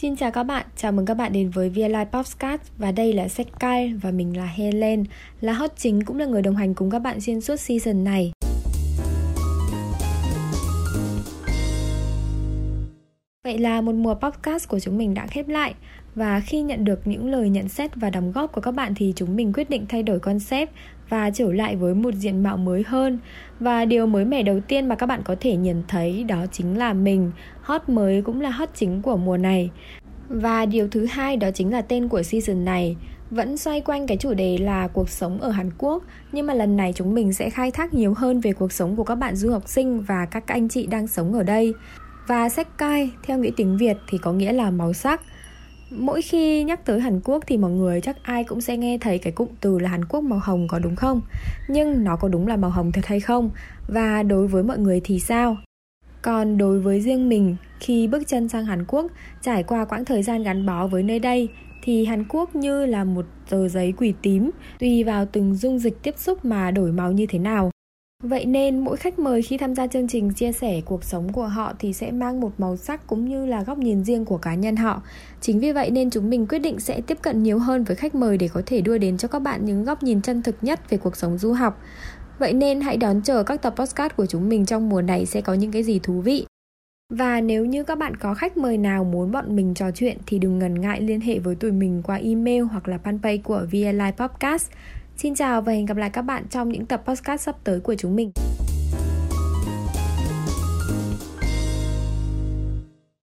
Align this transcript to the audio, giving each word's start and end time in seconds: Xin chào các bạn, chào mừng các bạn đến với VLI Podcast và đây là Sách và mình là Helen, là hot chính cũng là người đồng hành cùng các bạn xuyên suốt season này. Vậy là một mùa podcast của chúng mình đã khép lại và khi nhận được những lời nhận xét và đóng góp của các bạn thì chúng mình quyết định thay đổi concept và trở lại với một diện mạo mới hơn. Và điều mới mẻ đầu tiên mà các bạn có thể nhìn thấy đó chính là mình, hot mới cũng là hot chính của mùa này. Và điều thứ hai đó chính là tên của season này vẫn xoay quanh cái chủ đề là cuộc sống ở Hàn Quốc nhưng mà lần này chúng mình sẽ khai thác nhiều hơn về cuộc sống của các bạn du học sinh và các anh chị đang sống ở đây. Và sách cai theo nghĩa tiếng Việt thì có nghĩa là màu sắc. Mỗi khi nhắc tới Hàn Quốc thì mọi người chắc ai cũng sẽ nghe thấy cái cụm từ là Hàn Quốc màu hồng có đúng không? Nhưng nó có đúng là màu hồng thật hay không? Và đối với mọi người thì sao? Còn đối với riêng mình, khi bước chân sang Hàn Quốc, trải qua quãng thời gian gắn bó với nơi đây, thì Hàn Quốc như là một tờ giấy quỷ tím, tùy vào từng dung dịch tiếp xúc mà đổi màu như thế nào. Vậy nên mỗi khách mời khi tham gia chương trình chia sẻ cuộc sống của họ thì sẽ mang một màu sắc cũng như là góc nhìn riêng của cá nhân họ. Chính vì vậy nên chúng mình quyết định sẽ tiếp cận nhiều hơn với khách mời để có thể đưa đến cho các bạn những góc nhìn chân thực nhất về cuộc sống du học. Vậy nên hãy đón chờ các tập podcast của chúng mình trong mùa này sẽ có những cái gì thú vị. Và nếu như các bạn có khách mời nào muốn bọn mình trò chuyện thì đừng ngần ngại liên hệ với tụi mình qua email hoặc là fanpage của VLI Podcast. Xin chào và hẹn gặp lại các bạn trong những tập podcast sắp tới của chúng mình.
Xin 0.00 0.16
chào 0.16 0.30
các 0.30 0.42
bạn, 0.42 0.66
chào 0.76 0.92
mừng 0.92 1.06
các 1.06 1.14
bạn 1.14 1.32
đến 1.32 1.50
với 1.50 1.68
VLI 1.68 2.04
Podcast 2.12 2.60
và 2.78 2.92
đây 2.92 3.12
là 3.12 3.28
Sách 3.28 3.46
và 4.02 4.10
mình 4.10 4.36
là 4.36 4.46
Helen, 4.46 5.04
là 5.40 5.52
hot 5.52 5.70
chính 5.76 6.04
cũng 6.04 6.18
là 6.18 6.26
người 6.26 6.42
đồng 6.42 6.56
hành 6.56 6.74
cùng 6.74 6.90
các 6.90 6.98
bạn 6.98 7.20
xuyên 7.20 7.40
suốt 7.40 7.56
season 7.56 8.04
này. 8.04 8.32
Vậy 13.48 13.58
là 13.58 13.80
một 13.80 13.94
mùa 13.94 14.14
podcast 14.14 14.68
của 14.68 14.80
chúng 14.80 14.98
mình 14.98 15.14
đã 15.14 15.26
khép 15.26 15.48
lại 15.48 15.74
và 16.14 16.40
khi 16.40 16.60
nhận 16.60 16.84
được 16.84 17.06
những 17.06 17.30
lời 17.30 17.50
nhận 17.50 17.68
xét 17.68 17.96
và 17.96 18.10
đóng 18.10 18.32
góp 18.32 18.52
của 18.52 18.60
các 18.60 18.70
bạn 18.70 18.94
thì 18.96 19.12
chúng 19.16 19.36
mình 19.36 19.52
quyết 19.52 19.70
định 19.70 19.86
thay 19.88 20.02
đổi 20.02 20.18
concept 20.18 20.70
và 21.08 21.30
trở 21.30 21.52
lại 21.52 21.76
với 21.76 21.94
một 21.94 22.14
diện 22.14 22.42
mạo 22.42 22.56
mới 22.56 22.82
hơn. 22.86 23.18
Và 23.60 23.84
điều 23.84 24.06
mới 24.06 24.24
mẻ 24.24 24.42
đầu 24.42 24.60
tiên 24.60 24.88
mà 24.88 24.94
các 24.94 25.06
bạn 25.06 25.20
có 25.24 25.36
thể 25.40 25.56
nhìn 25.56 25.82
thấy 25.88 26.24
đó 26.24 26.46
chính 26.52 26.78
là 26.78 26.92
mình, 26.92 27.30
hot 27.60 27.88
mới 27.88 28.22
cũng 28.22 28.40
là 28.40 28.50
hot 28.50 28.68
chính 28.74 29.02
của 29.02 29.16
mùa 29.16 29.36
này. 29.36 29.70
Và 30.28 30.66
điều 30.66 30.88
thứ 30.88 31.06
hai 31.06 31.36
đó 31.36 31.50
chính 31.54 31.72
là 31.72 31.82
tên 31.82 32.08
của 32.08 32.22
season 32.22 32.64
này 32.64 32.96
vẫn 33.30 33.56
xoay 33.56 33.80
quanh 33.80 34.06
cái 34.06 34.16
chủ 34.16 34.34
đề 34.34 34.58
là 34.58 34.88
cuộc 34.88 35.08
sống 35.08 35.40
ở 35.40 35.50
Hàn 35.50 35.70
Quốc 35.78 36.04
nhưng 36.32 36.46
mà 36.46 36.54
lần 36.54 36.76
này 36.76 36.92
chúng 36.92 37.14
mình 37.14 37.32
sẽ 37.32 37.50
khai 37.50 37.70
thác 37.70 37.94
nhiều 37.94 38.14
hơn 38.16 38.40
về 38.40 38.52
cuộc 38.52 38.72
sống 38.72 38.96
của 38.96 39.04
các 39.04 39.14
bạn 39.14 39.36
du 39.36 39.50
học 39.50 39.68
sinh 39.68 40.00
và 40.00 40.26
các 40.26 40.46
anh 40.46 40.68
chị 40.68 40.86
đang 40.86 41.06
sống 41.06 41.32
ở 41.32 41.42
đây. 41.42 41.74
Và 42.28 42.48
sách 42.48 42.78
cai 42.78 43.10
theo 43.22 43.38
nghĩa 43.38 43.50
tiếng 43.56 43.76
Việt 43.76 43.96
thì 44.08 44.18
có 44.18 44.32
nghĩa 44.32 44.52
là 44.52 44.70
màu 44.70 44.92
sắc. 44.92 45.20
Mỗi 45.90 46.22
khi 46.22 46.64
nhắc 46.64 46.84
tới 46.84 47.00
Hàn 47.00 47.20
Quốc 47.24 47.44
thì 47.46 47.56
mọi 47.56 47.70
người 47.70 48.00
chắc 48.00 48.16
ai 48.22 48.44
cũng 48.44 48.60
sẽ 48.60 48.76
nghe 48.76 48.98
thấy 48.98 49.18
cái 49.18 49.32
cụm 49.32 49.48
từ 49.60 49.78
là 49.78 49.88
Hàn 49.88 50.04
Quốc 50.04 50.20
màu 50.20 50.38
hồng 50.38 50.68
có 50.68 50.78
đúng 50.78 50.96
không? 50.96 51.20
Nhưng 51.68 52.04
nó 52.04 52.16
có 52.16 52.28
đúng 52.28 52.46
là 52.46 52.56
màu 52.56 52.70
hồng 52.70 52.92
thật 52.92 53.06
hay 53.06 53.20
không? 53.20 53.50
Và 53.88 54.22
đối 54.22 54.46
với 54.46 54.62
mọi 54.62 54.78
người 54.78 55.00
thì 55.04 55.20
sao? 55.20 55.56
Còn 56.22 56.58
đối 56.58 56.80
với 56.80 57.00
riêng 57.00 57.28
mình, 57.28 57.56
khi 57.80 58.06
bước 58.06 58.22
chân 58.26 58.48
sang 58.48 58.64
Hàn 58.64 58.84
Quốc, 58.84 59.06
trải 59.42 59.62
qua 59.62 59.84
quãng 59.84 60.04
thời 60.04 60.22
gian 60.22 60.42
gắn 60.42 60.66
bó 60.66 60.86
với 60.86 61.02
nơi 61.02 61.18
đây, 61.18 61.48
thì 61.82 62.04
Hàn 62.04 62.24
Quốc 62.28 62.56
như 62.56 62.86
là 62.86 63.04
một 63.04 63.26
tờ 63.50 63.68
giấy 63.68 63.92
quỷ 63.96 64.14
tím, 64.22 64.50
tùy 64.78 65.04
vào 65.04 65.26
từng 65.26 65.54
dung 65.54 65.78
dịch 65.78 66.02
tiếp 66.02 66.14
xúc 66.18 66.44
mà 66.44 66.70
đổi 66.70 66.92
màu 66.92 67.12
như 67.12 67.26
thế 67.26 67.38
nào. 67.38 67.70
Vậy 68.22 68.44
nên 68.44 68.78
mỗi 68.78 68.96
khách 68.96 69.18
mời 69.18 69.42
khi 69.42 69.56
tham 69.56 69.74
gia 69.74 69.86
chương 69.86 70.08
trình 70.08 70.32
chia 70.32 70.52
sẻ 70.52 70.80
cuộc 70.84 71.04
sống 71.04 71.32
của 71.32 71.46
họ 71.46 71.72
thì 71.78 71.92
sẽ 71.92 72.10
mang 72.10 72.40
một 72.40 72.50
màu 72.58 72.76
sắc 72.76 73.06
cũng 73.06 73.24
như 73.24 73.46
là 73.46 73.62
góc 73.62 73.78
nhìn 73.78 74.04
riêng 74.04 74.24
của 74.24 74.38
cá 74.38 74.54
nhân 74.54 74.76
họ. 74.76 75.02
Chính 75.40 75.60
vì 75.60 75.72
vậy 75.72 75.90
nên 75.90 76.10
chúng 76.10 76.30
mình 76.30 76.46
quyết 76.46 76.58
định 76.58 76.80
sẽ 76.80 77.00
tiếp 77.00 77.18
cận 77.22 77.42
nhiều 77.42 77.58
hơn 77.58 77.84
với 77.84 77.96
khách 77.96 78.14
mời 78.14 78.38
để 78.38 78.48
có 78.48 78.62
thể 78.66 78.80
đưa 78.80 78.98
đến 78.98 79.18
cho 79.18 79.28
các 79.28 79.38
bạn 79.38 79.64
những 79.64 79.84
góc 79.84 80.02
nhìn 80.02 80.22
chân 80.22 80.42
thực 80.42 80.56
nhất 80.62 80.90
về 80.90 80.98
cuộc 80.98 81.16
sống 81.16 81.38
du 81.38 81.52
học. 81.52 81.80
Vậy 82.38 82.52
nên 82.52 82.80
hãy 82.80 82.96
đón 82.96 83.22
chờ 83.22 83.42
các 83.42 83.62
tập 83.62 83.74
podcast 83.76 84.16
của 84.16 84.26
chúng 84.26 84.48
mình 84.48 84.66
trong 84.66 84.88
mùa 84.88 85.02
này 85.02 85.26
sẽ 85.26 85.40
có 85.40 85.54
những 85.54 85.72
cái 85.72 85.82
gì 85.82 85.98
thú 86.02 86.20
vị. 86.20 86.46
Và 87.12 87.40
nếu 87.40 87.64
như 87.64 87.84
các 87.84 87.98
bạn 87.98 88.16
có 88.16 88.34
khách 88.34 88.56
mời 88.56 88.78
nào 88.78 89.04
muốn 89.04 89.32
bọn 89.32 89.56
mình 89.56 89.74
trò 89.74 89.90
chuyện 89.90 90.18
thì 90.26 90.38
đừng 90.38 90.58
ngần 90.58 90.80
ngại 90.80 91.00
liên 91.00 91.20
hệ 91.20 91.38
với 91.38 91.54
tụi 91.54 91.72
mình 91.72 92.02
qua 92.04 92.16
email 92.16 92.62
hoặc 92.62 92.88
là 92.88 92.98
fanpage 93.04 93.42
của 93.42 93.66
VLI 93.72 94.10
Podcast. 94.16 94.70
Xin 95.22 95.34
chào 95.34 95.62
và 95.62 95.72
hẹn 95.72 95.86
gặp 95.86 95.96
lại 95.96 96.10
các 96.10 96.22
bạn 96.22 96.44
trong 96.50 96.68
những 96.68 96.86
tập 96.86 97.02
podcast 97.06 97.42
sắp 97.42 97.56
tới 97.64 97.80
của 97.80 97.94
chúng 97.94 98.16
mình. 98.16 98.30